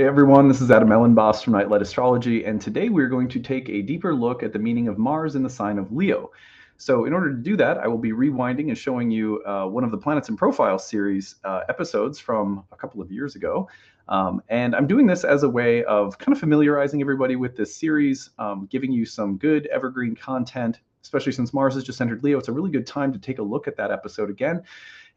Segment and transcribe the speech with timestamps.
[0.00, 3.68] Hey everyone, this is Adam Elenbaas from Nightlight Astrology, and today we're going to take
[3.68, 6.30] a deeper look at the meaning of Mars in the sign of Leo.
[6.78, 9.84] So, in order to do that, I will be rewinding and showing you uh, one
[9.84, 13.68] of the Planets in Profile series uh, episodes from a couple of years ago.
[14.08, 17.76] Um, and I'm doing this as a way of kind of familiarizing everybody with this
[17.76, 22.38] series, um, giving you some good evergreen content, especially since Mars has just entered Leo.
[22.38, 24.62] It's a really good time to take a look at that episode again.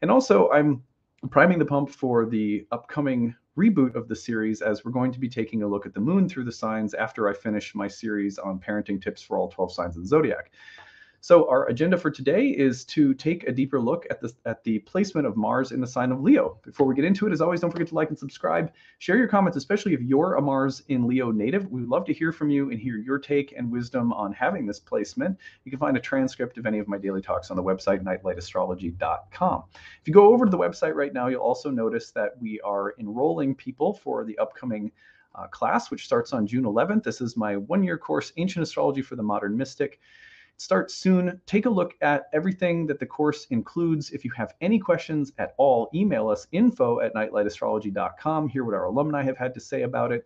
[0.02, 0.82] And also, I'm
[1.30, 5.28] priming the pump for the upcoming reboot of the series as we're going to be
[5.28, 8.58] taking a look at the moon through the signs after I finish my series on
[8.58, 10.50] parenting tips for all 12 signs of the zodiac.
[11.24, 14.80] So our agenda for today is to take a deeper look at the at the
[14.80, 16.58] placement of Mars in the sign of Leo.
[16.62, 18.70] Before we get into it, as always, don't forget to like and subscribe.
[18.98, 21.66] Share your comments, especially if you're a Mars in Leo native.
[21.70, 24.78] We'd love to hear from you and hear your take and wisdom on having this
[24.78, 25.38] placement.
[25.64, 29.64] You can find a transcript of any of my daily talks on the website nightlightastrology.com.
[29.72, 32.94] If you go over to the website right now, you'll also notice that we are
[32.98, 34.92] enrolling people for the upcoming
[35.36, 37.02] uh, class, which starts on June 11th.
[37.02, 40.00] This is my one-year course, Ancient Astrology for the Modern Mystic
[40.56, 41.40] start soon.
[41.46, 44.10] Take a look at everything that the course includes.
[44.10, 48.48] If you have any questions at all, email us info at nightlightastrology.com.
[48.48, 50.24] Hear what our alumni have had to say about it.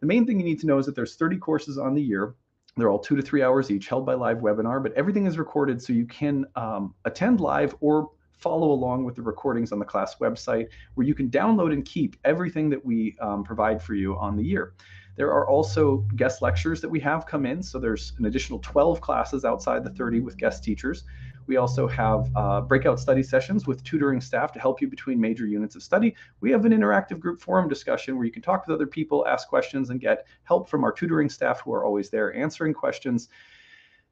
[0.00, 2.34] The main thing you need to know is that there's 30 courses on the year.
[2.76, 5.80] They're all two to three hours each, held by live webinar, but everything is recorded
[5.80, 10.16] so you can um, attend live or follow along with the recordings on the class
[10.16, 14.36] website where you can download and keep everything that we um, provide for you on
[14.36, 14.74] the year.
[15.16, 17.62] There are also guest lectures that we have come in.
[17.62, 21.04] So there's an additional 12 classes outside the 30 with guest teachers.
[21.46, 25.46] We also have uh, breakout study sessions with tutoring staff to help you between major
[25.46, 26.14] units of study.
[26.40, 29.48] We have an interactive group forum discussion where you can talk with other people, ask
[29.48, 33.28] questions, and get help from our tutoring staff who are always there answering questions.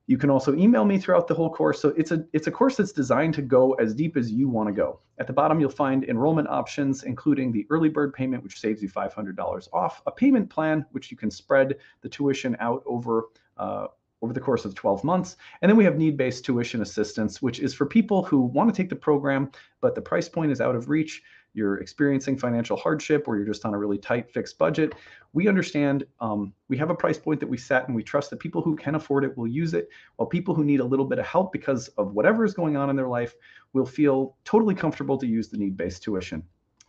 [0.07, 1.81] You can also email me throughout the whole course.
[1.81, 4.69] So it's a it's a course that's designed to go as deep as you want
[4.69, 5.01] to go.
[5.19, 8.89] At the bottom, you'll find enrollment options, including the early bird payment, which saves you
[8.89, 13.87] $500 off, a payment plan, which you can spread the tuition out over uh,
[14.23, 15.37] over the course of 12 months.
[15.61, 18.89] And then we have need-based tuition assistance, which is for people who want to take
[18.89, 21.23] the program, but the price point is out of reach
[21.55, 24.95] you're experiencing financial hardship or you're just on a really tight fixed budget,
[25.33, 28.39] we understand um, we have a price point that we set and we trust that
[28.39, 31.19] people who can afford it will use it, while people who need a little bit
[31.19, 33.35] of help because of whatever is going on in their life
[33.73, 36.43] will feel totally comfortable to use the need based tuition.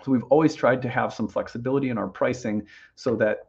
[0.04, 2.66] So we've always tried to have some flexibility in our pricing
[2.96, 3.48] so that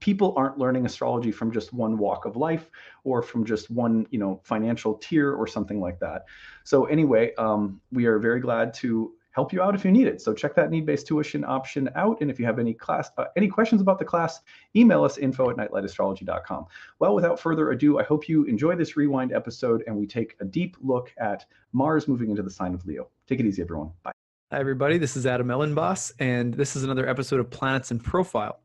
[0.00, 2.70] people aren't learning astrology from just one walk of life
[3.04, 6.24] or from just one you know financial tier or something like that
[6.64, 10.20] so anyway um, we are very glad to help you out if you need it.
[10.20, 12.20] So check that need-based tuition option out.
[12.20, 14.40] And if you have any class, uh, any questions about the class,
[14.74, 16.66] email us info at nightlightastrology.com.
[16.98, 20.44] Well, without further ado, I hope you enjoy this rewind episode and we take a
[20.44, 23.08] deep look at Mars moving into the sign of Leo.
[23.26, 23.90] Take it easy, everyone.
[24.02, 24.12] Bye.
[24.52, 24.98] Hi, everybody.
[24.98, 28.58] This is Adam Elenbaas, and this is another episode of Planets in Profile.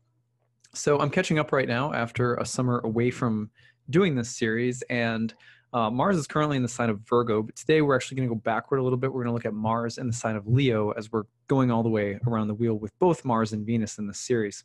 [0.74, 3.50] So I'm catching up right now after a summer away from
[3.88, 5.32] doing this series, and
[5.76, 8.34] uh, Mars is currently in the sign of Virgo, but today we're actually going to
[8.34, 9.12] go backward a little bit.
[9.12, 11.82] We're going to look at Mars in the sign of Leo as we're going all
[11.82, 14.64] the way around the wheel with both Mars and Venus in this series.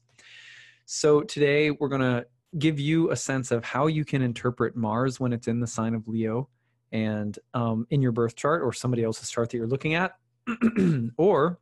[0.86, 2.26] So today we're going to
[2.60, 5.96] give you a sense of how you can interpret Mars when it's in the sign
[5.96, 6.48] of Leo
[6.94, 10.16] and um, in your birth chart or somebody else's chart that you're looking at,
[11.18, 11.60] or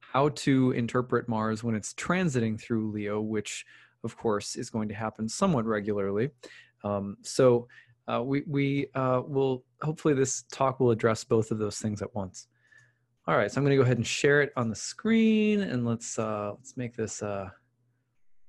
[0.00, 3.66] how to interpret Mars when it's transiting through Leo, which
[4.04, 6.30] of course is going to happen somewhat regularly.
[6.82, 7.68] Um, so
[8.08, 12.14] uh, we we uh, will hopefully this talk will address both of those things at
[12.14, 12.48] once.
[13.26, 15.86] All right, so I'm going to go ahead and share it on the screen, and
[15.86, 17.22] let's uh, let's make this.
[17.22, 17.50] Uh,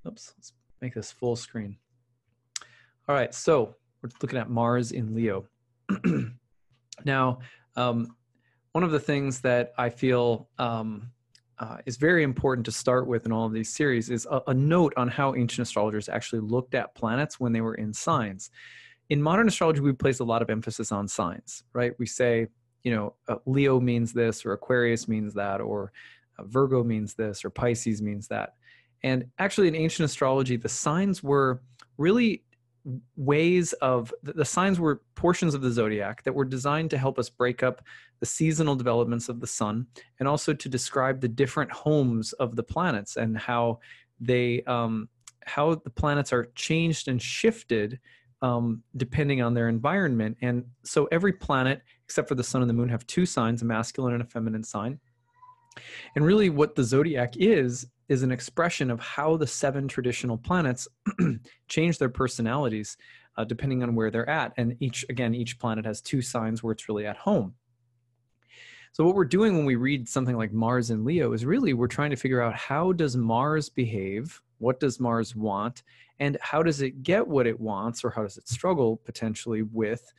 [0.08, 1.78] oops, let's make this full screen.
[3.10, 5.46] All right, so we're looking at Mars in Leo.
[7.06, 7.40] now,
[7.76, 8.16] um,
[8.72, 11.12] one of the things that I feel um,
[11.58, 14.54] uh, is very important to start with in all of these series is a, a
[14.54, 18.52] note on how ancient astrologers actually looked at planets when they were in signs
[19.10, 21.94] in modern astrology, we place a lot of emphasis on signs, right?
[21.98, 22.48] We say,
[22.84, 25.92] you know, uh, Leo means this, or Aquarius means that, or
[26.38, 28.56] uh, Virgo means this, or Pisces means that.
[29.04, 31.62] And actually, in ancient astrology, the signs were
[31.98, 32.44] really
[33.18, 37.30] ways of the signs were portions of the zodiac that were designed to help us
[37.30, 37.84] break up
[38.20, 39.86] the seasonal developments of the sun
[40.20, 43.80] and also to describe the different homes of the planets and how
[44.20, 45.10] they um,
[45.46, 48.00] how the planets are changed and shifted
[48.42, 50.38] um, depending on their environment.
[50.42, 53.66] And so every planet, except for the sun and the moon, have two signs, a
[53.66, 55.00] masculine and a feminine sign.
[56.16, 60.88] And really, what the zodiac is, is an expression of how the seven traditional planets
[61.68, 62.98] change their personalities
[63.38, 64.54] uh, depending on where they're at.
[64.58, 67.54] And each, again, each planet has two signs where it's really at home.
[68.92, 71.88] So what we're doing when we read something like Mars in Leo is really we're
[71.88, 74.42] trying to figure out how does Mars behave?
[74.58, 75.84] What does Mars want?
[76.20, 80.12] And how does it get what it wants or how does it struggle potentially with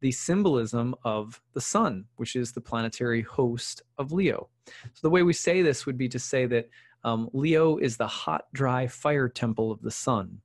[0.00, 4.48] the symbolism of the sun, which is the planetary host of Leo.
[4.66, 6.68] So the way we say this would be to say that
[7.04, 10.40] um, Leo is the hot, dry fire temple of the sun.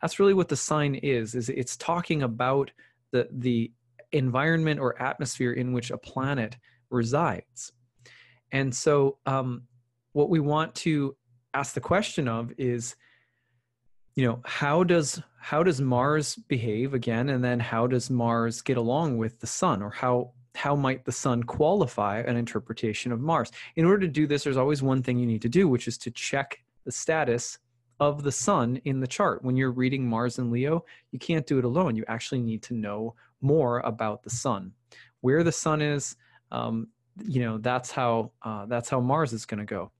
[0.00, 1.34] That's really what the sign is.
[1.34, 2.70] Is it's talking about
[3.10, 3.70] the the
[4.12, 6.56] environment or atmosphere in which a planet
[6.90, 7.72] resides.
[8.52, 9.62] And so, um,
[10.12, 11.16] what we want to
[11.52, 12.96] ask the question of is,
[14.16, 18.78] you know, how does how does Mars behave again, and then how does Mars get
[18.78, 23.52] along with the Sun, or how how might the Sun qualify an interpretation of Mars?
[23.76, 25.98] In order to do this, there's always one thing you need to do, which is
[25.98, 27.58] to check the status
[28.00, 29.42] of the sun in the chart.
[29.42, 31.96] When you're reading Mars and Leo, you can't do it alone.
[31.96, 34.72] You actually need to know more about the sun,
[35.20, 36.16] where the sun is.
[36.50, 36.88] Um,
[37.24, 39.90] you know, that's how uh, that's how Mars is going to go.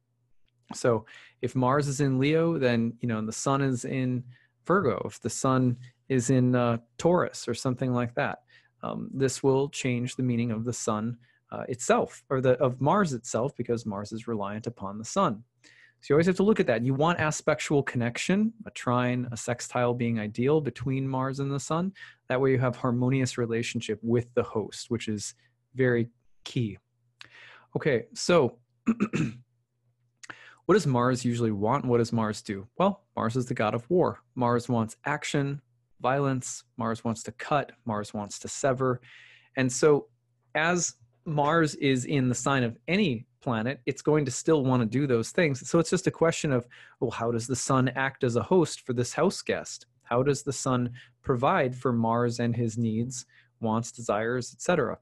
[0.75, 1.07] So
[1.43, 4.25] if Mars is in Leo, then you know, and the sun is in
[4.67, 5.03] Virgo.
[5.05, 5.77] If the sun
[6.09, 8.41] is in uh, Taurus or something like that,
[8.83, 11.17] um, this will change the meaning of the sun
[11.53, 15.45] uh, itself or the of Mars itself because Mars is reliant upon the sun.
[16.01, 16.85] So you always have to look at that.
[16.85, 21.93] You want aspectual connection, a trine, a sextile being ideal between Mars and the Sun.
[22.29, 25.35] That way you have harmonious relationship with the host, which is
[25.75, 26.09] very
[26.45, 26.79] key.
[27.75, 28.59] Okay, so
[30.67, 31.85] what does Mars usually want?
[31.85, 32.67] What does Mars do?
[32.77, 34.21] Well, Mars is the god of war.
[34.35, 35.63] Mars wants action,
[36.01, 36.65] violence.
[36.77, 37.73] Mars wants to cut.
[37.85, 39.01] Mars wants to sever.
[39.57, 40.09] And so
[40.57, 44.87] as Mars is in the sign of any planet, it's going to still want to
[44.87, 45.69] do those things.
[45.69, 46.67] So it's just a question of,
[46.99, 49.87] well, how does the sun act as a host for this house guest?
[50.03, 50.91] How does the sun
[51.23, 53.25] provide for Mars and his needs,
[53.61, 54.99] wants, desires, etc.,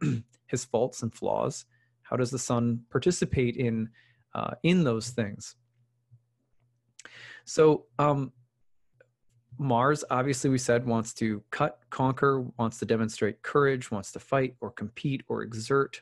[0.46, 1.66] his faults and flaws?
[2.02, 3.88] How does the sun participate in
[4.34, 5.56] uh, in those things?
[7.44, 8.32] So um,
[9.58, 14.56] Mars, obviously, we said wants to cut, conquer, wants to demonstrate courage, wants to fight
[14.60, 16.00] or compete or exert,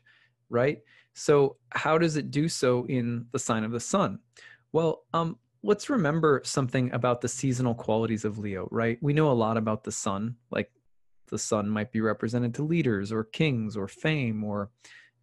[0.49, 0.81] right?
[1.15, 4.21] So, how does it do so in the sign of the sun?
[4.73, 8.99] Well, um, let's remember something about the seasonal qualities of Leo, right?
[9.03, 10.71] We know a lot about the sun, like
[11.29, 14.71] the sun might be represented to leaders or kings or fame or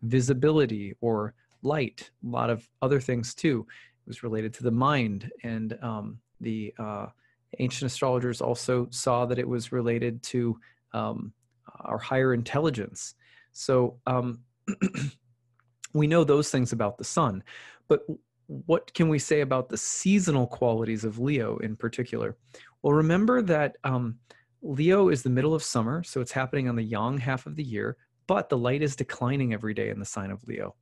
[0.01, 1.33] visibility or
[1.63, 3.65] light, a lot of other things too.
[4.05, 7.07] It was related to the mind and um, the uh,
[7.59, 10.59] ancient astrologers also saw that it was related to
[10.93, 11.33] um,
[11.81, 13.15] our higher intelligence.
[13.53, 14.39] So um,
[15.93, 17.43] we know those things about the sun,
[17.87, 18.05] but
[18.47, 22.37] what can we say about the seasonal qualities of Leo in particular?
[22.81, 24.17] Well, remember that um,
[24.61, 27.63] Leo is the middle of summer, so it's happening on the young half of the
[27.63, 30.75] year, but the light is declining every day in the sign of Leo.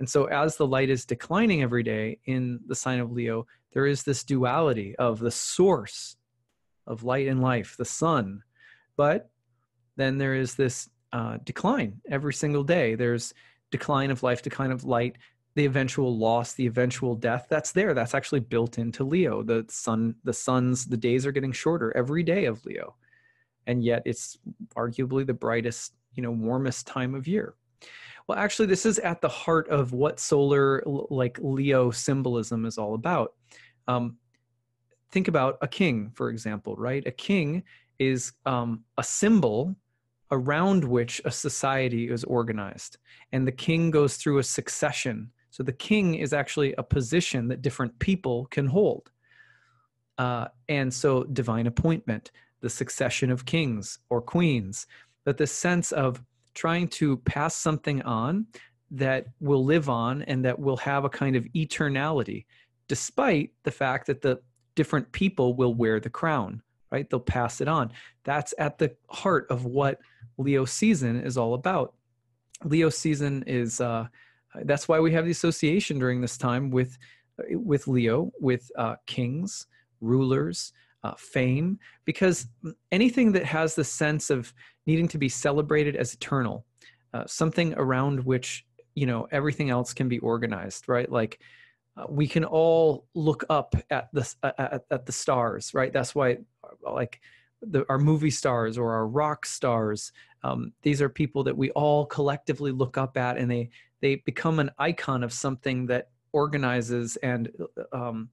[0.00, 3.86] And so, as the light is declining every day in the sign of Leo, there
[3.86, 6.16] is this duality of the source
[6.86, 8.42] of light and life, the sun.
[8.96, 9.30] But
[9.96, 12.94] then there is this uh, decline every single day.
[12.94, 13.34] There's
[13.70, 15.16] decline of life, decline of light,
[15.54, 17.46] the eventual loss, the eventual death.
[17.50, 17.92] That's there.
[17.92, 19.42] That's actually built into Leo.
[19.42, 22.94] The sun, the suns, the days are getting shorter every day of Leo,
[23.66, 24.38] and yet it's
[24.76, 27.54] arguably the brightest, you know, warmest time of year.
[28.30, 32.94] Well, actually, this is at the heart of what solar, like Leo symbolism, is all
[32.94, 33.34] about.
[33.88, 34.18] Um,
[35.10, 37.04] think about a king, for example, right?
[37.08, 37.64] A king
[37.98, 39.74] is um, a symbol
[40.30, 42.98] around which a society is organized.
[43.32, 45.32] And the king goes through a succession.
[45.50, 49.10] So the king is actually a position that different people can hold.
[50.18, 54.86] Uh, and so divine appointment, the succession of kings or queens,
[55.24, 56.22] that the sense of
[56.54, 58.46] trying to pass something on
[58.90, 62.44] that will live on and that will have a kind of eternality,
[62.88, 64.40] despite the fact that the
[64.74, 67.08] different people will wear the crown, right?
[67.08, 67.92] They'll pass it on.
[68.24, 70.00] That's at the heart of what
[70.38, 71.94] Leo season is all about.
[72.64, 74.06] Leo season is uh,
[74.64, 76.98] that's why we have the association during this time with
[77.52, 79.66] with Leo, with uh, kings,
[80.00, 80.72] rulers,
[81.04, 82.48] uh, fame, because
[82.92, 84.52] anything that has the sense of
[84.90, 86.56] needing to be celebrated as eternal,
[87.14, 88.66] uh, something around which
[89.00, 91.10] you know everything else can be organized, right?
[91.20, 91.38] Like
[91.96, 95.92] uh, we can all look up at the at, at the stars, right?
[95.92, 96.38] That's why,
[96.82, 97.20] like,
[97.62, 102.06] the, our movie stars or our rock stars, um, these are people that we all
[102.06, 103.70] collectively look up at, and they
[104.00, 108.28] they become an icon of something that organizes and uh, um,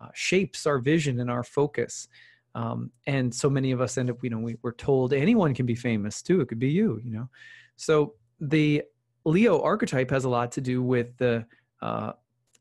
[0.00, 2.08] uh, shapes our vision and our focus.
[2.56, 5.66] Um, and so many of us end up, you know, we, we're told anyone can
[5.66, 6.40] be famous too.
[6.40, 7.28] It could be you, you know.
[7.76, 8.82] So the
[9.26, 11.44] Leo archetype has a lot to do with the
[11.82, 12.12] uh,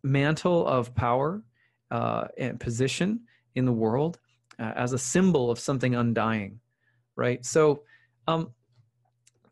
[0.03, 1.41] mantle of power
[1.91, 3.21] uh, and position
[3.55, 4.19] in the world
[4.59, 6.59] uh, as a symbol of something undying,
[7.15, 7.45] right?
[7.45, 7.83] So
[8.27, 8.51] um,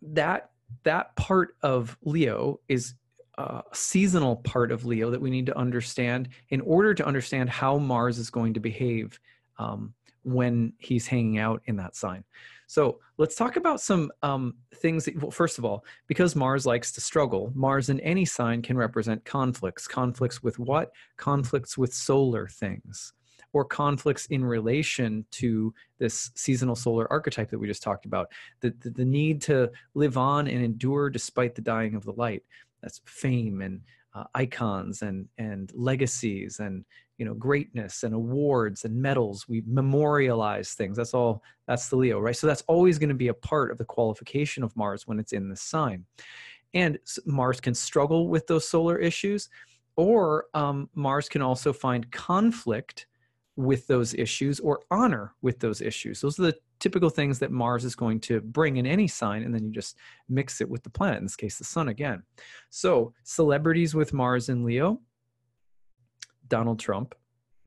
[0.01, 0.49] that
[0.83, 2.95] that part of Leo is
[3.37, 7.77] a seasonal part of Leo that we need to understand in order to understand how
[7.77, 9.17] Mars is going to behave
[9.57, 12.23] um, when he's hanging out in that sign.
[12.67, 15.05] So let's talk about some um, things.
[15.05, 18.77] That, well, first of all, because Mars likes to struggle, Mars in any sign can
[18.77, 19.87] represent conflicts.
[19.87, 20.91] Conflicts with what?
[21.17, 23.13] Conflicts with solar things
[23.53, 28.31] or conflicts in relation to this seasonal solar archetype that we just talked about.
[28.61, 32.43] The, the, the need to live on and endure despite the dying of the light.
[32.81, 33.81] That's fame and
[34.15, 36.85] uh, icons and and legacies and
[37.23, 39.47] you know greatness and awards and medals.
[39.47, 40.97] We memorialize things.
[40.97, 42.35] That's all that's the leo right?
[42.35, 45.31] So that's always going to be a part of the qualification of mars when it's
[45.31, 46.03] in the sign.
[46.73, 49.47] And mars can struggle with those solar issues
[49.95, 53.07] or um, mars can also find conflict
[53.55, 56.19] with those issues or honor with those issues.
[56.19, 59.55] Those are the typical things that mars is going to bring in any sign and
[59.55, 59.95] then you just
[60.27, 62.21] mix it with the planet in this case the sun again.
[62.69, 64.99] So celebrities with mars and leo
[66.47, 67.15] Donald Trump,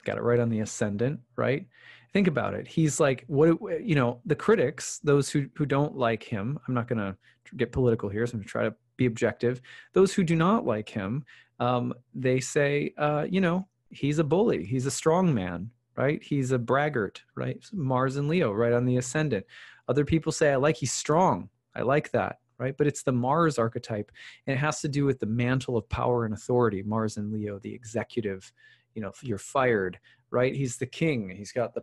[0.04, 1.66] got it right on the ascendant, right?
[2.12, 2.66] Think about it.
[2.66, 6.88] He's like, what, you know, the critics, those who, who don't like him, I'm not
[6.88, 7.16] going to
[7.56, 9.61] get political here, so I'm going to try to be objective.
[9.92, 11.25] Those who do not like him,
[11.61, 16.23] um, they say, uh, you know, he's a bully, he's a strong man, right?
[16.23, 17.62] He's a braggart, right?
[17.73, 19.47] Mars and Leo, right on the ascendant.
[19.88, 21.49] Other people say, I like he's strong.
[21.75, 22.76] I like that, right?
[22.76, 24.10] But it's the Mars archetype,
[24.46, 26.82] and it has to do with the mantle of power and authority.
[26.82, 28.52] Mars and Leo, the executive,
[28.94, 29.98] you know, you're fired,
[30.30, 30.54] right?
[30.54, 31.30] He's the king.
[31.30, 31.82] He's got the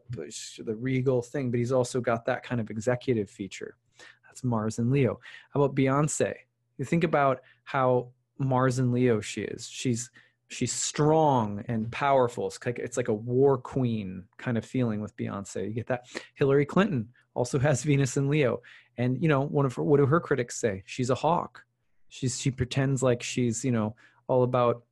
[0.64, 3.78] the regal thing, but he's also got that kind of executive feature.
[4.26, 5.20] That's Mars and Leo.
[5.52, 6.34] How about Beyonce?
[6.78, 9.68] You think about how Mars and Leo she is.
[9.68, 10.10] She's
[10.48, 12.48] she's strong and powerful.
[12.48, 15.68] It's like it's like a war queen kind of feeling with Beyonce.
[15.68, 16.06] You get that.
[16.36, 18.62] Hillary Clinton also has Venus and Leo,
[18.98, 20.84] and you know, one of her, what do her critics say?
[20.86, 21.64] She's a hawk.
[22.10, 23.96] She's she pretends like she's you know
[24.28, 24.84] all about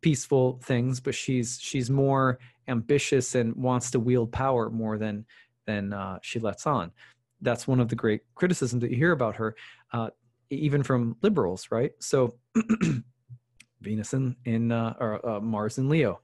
[0.00, 5.24] peaceful things, but she's she's more ambitious and wants to wield power more than
[5.66, 6.92] than uh, she lets on.
[7.40, 9.56] That's one of the great criticisms that you hear about her,
[9.92, 10.10] uh,
[10.50, 11.92] even from liberals, right?
[11.98, 12.36] So
[13.80, 16.20] Venus in, in uh, or uh, Mars and Leo.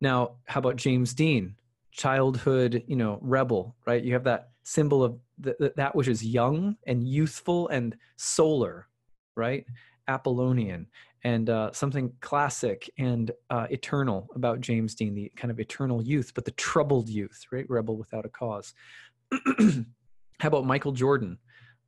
[0.00, 1.54] Now, how about James Dean,
[1.92, 4.02] childhood, you know, rebel, right?
[4.02, 8.88] You have that symbol of th- that which is young and youthful and solar,
[9.36, 9.64] right?
[10.08, 10.86] Apollonian
[11.24, 16.32] and uh, something classic and uh, eternal about James Dean, the kind of eternal youth,
[16.34, 17.68] but the troubled youth, right?
[17.68, 18.74] Rebel without a cause.
[19.58, 21.38] How about Michael Jordan,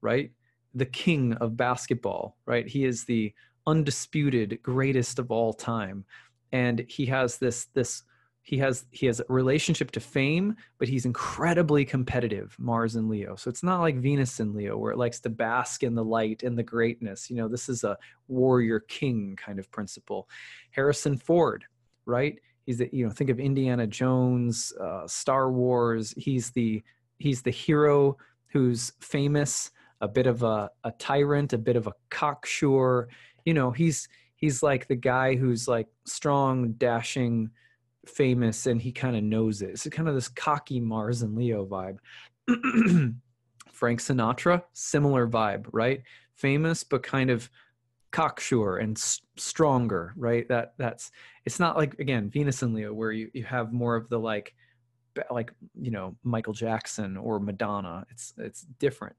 [0.01, 0.31] right?
[0.75, 2.67] The king of basketball, right?
[2.67, 3.33] He is the
[3.67, 6.05] undisputed greatest of all time,
[6.53, 8.03] and he has this this
[8.47, 13.35] he has he has a relationship to fame but he's incredibly competitive mars and leo.
[13.35, 16.45] So it's not like venus and leo where it likes to bask in the light
[16.45, 17.29] and the greatness.
[17.29, 17.99] You know this is a
[18.29, 20.29] warrior king kind of principle.
[20.71, 21.65] Harrison ford
[22.07, 22.39] right?
[22.65, 26.15] He's the you know think of indiana jones uh, star wars.
[26.17, 26.83] He's the
[27.19, 31.93] he's the hero who's famous a bit of a, a tyrant a bit of a
[32.11, 33.09] cocksure.
[33.45, 37.51] You know he's he's like the guy who's like strong dashing
[38.09, 39.71] famous and he kind of knows it.
[39.71, 41.99] It's kind of this cocky Mars and Leo vibe.
[43.73, 46.03] Frank Sinatra, similar vibe, right?
[46.35, 47.51] Famous but kind of
[48.11, 50.49] cocksure and s- stronger, right?
[50.49, 51.11] That that's
[51.45, 54.55] it's not like again Venus and Leo where you you have more of the like
[55.31, 58.07] like you know Michael Jackson or Madonna.
[58.11, 59.17] It's it's different.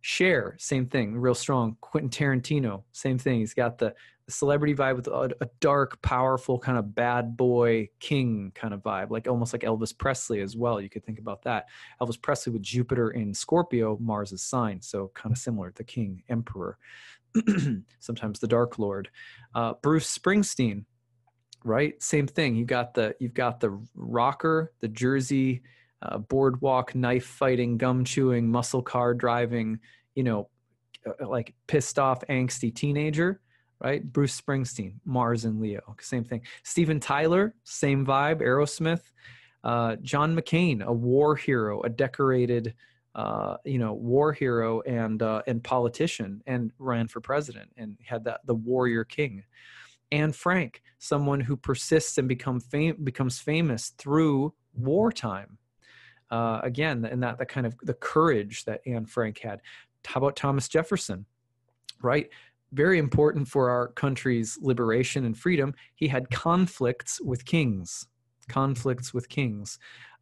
[0.00, 1.76] Cher, same thing, real strong.
[1.80, 3.40] Quentin Tarantino, same thing.
[3.40, 3.94] He's got the
[4.26, 8.80] the celebrity vibe with a, a, dark, powerful kind of bad boy king kind of
[8.80, 10.80] vibe, like almost like Elvis Presley as well.
[10.80, 11.66] You could think about that.
[12.00, 15.72] Elvis Presley with Jupiter in Scorpio, Mars's sign, so kind of similar.
[15.74, 16.78] The king, emperor,
[18.00, 19.10] sometimes the Dark Lord.
[19.54, 20.84] Uh, Bruce Springsteen,
[21.64, 22.00] right?
[22.02, 22.54] Same thing.
[22.54, 25.62] You got the you've got the rocker, the Jersey.
[26.02, 29.80] Uh, boardwalk, knife fighting, gum chewing, muscle car driving,
[30.14, 30.50] you know,
[31.06, 33.40] uh, like pissed off, angsty teenager
[33.84, 34.12] right?
[34.12, 36.40] Bruce Springsteen, Mars and Leo, same thing.
[36.62, 39.02] Steven Tyler, same vibe, Aerosmith.
[39.62, 42.74] Uh, John McCain, a war hero, a decorated,
[43.14, 48.24] uh, you know, war hero and uh, and politician, and ran for president and had
[48.24, 49.42] that the warrior king.
[50.12, 55.58] Anne Frank, someone who persists and become fam- becomes famous through wartime.
[56.30, 59.60] Uh, again, and that the kind of the courage that Anne Frank had.
[60.04, 61.26] How about Thomas Jefferson?
[62.02, 62.28] Right,
[62.72, 68.08] very important for our country's liberation and freedom, he had conflicts with kings.
[68.48, 69.78] Conflicts with kings.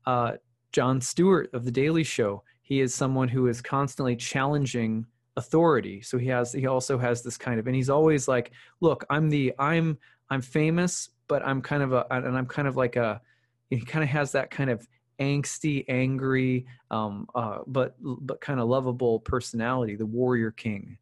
[0.07, 0.33] Uh,
[0.73, 6.03] Jon Stewart of The Daily Show, he is someone who is constantly challenging authority.
[6.03, 9.29] So he has he also has this kind of and he's always like, look, I'm
[9.29, 9.99] the I'm
[10.31, 13.21] I'm famous, but I'm kind of a and I'm kind of like a
[13.71, 14.87] he kind of has that kind of
[15.19, 20.99] angsty, angry, um, uh, but but kind of lovable personality, the warrior king.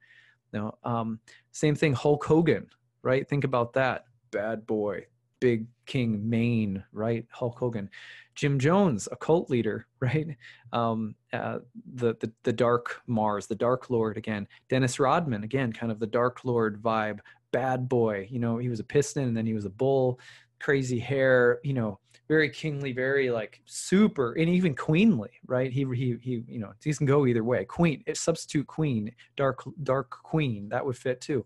[0.52, 1.20] Now, um,
[1.52, 2.66] same thing, Hulk Hogan,
[3.02, 3.28] right?
[3.28, 5.06] Think about that, bad boy,
[5.40, 7.26] big king, mane, right?
[7.30, 7.90] Hulk Hogan.
[8.35, 10.37] Jim Jones, a cult leader, right?
[10.73, 11.59] Um, uh,
[11.94, 14.47] the, the the Dark Mars, the Dark Lord again.
[14.68, 17.20] Dennis Rodman, again, kind of the Dark Lord vibe.
[17.52, 20.20] Bad boy, you know, he was a piston and then he was a bull.
[20.61, 25.73] Crazy hair, you know, very kingly, very like super, and even queenly, right?
[25.73, 27.64] He he he, you know, these can go either way.
[27.64, 31.44] Queen, substitute queen, dark dark queen, that would fit too.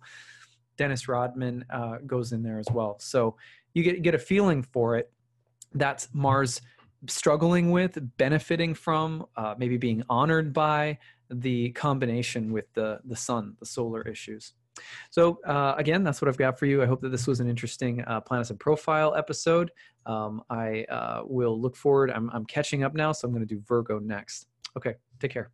[0.77, 2.97] Dennis Rodman uh, goes in there as well.
[2.99, 3.37] So
[3.75, 5.13] you get get a feeling for it.
[5.75, 6.63] That's Mars
[7.09, 10.99] struggling with, benefiting from, uh, maybe being honored by
[11.31, 14.55] the combination with the the sun, the solar issues.
[15.11, 16.83] So uh, again, that's what I've got for you.
[16.83, 19.71] I hope that this was an interesting uh, Planets in Profile episode.
[20.07, 22.11] Um, I uh, will look forward.
[22.11, 24.47] I'm, I'm catching up now, so I'm going to do Virgo next.
[24.77, 25.51] Okay, take care.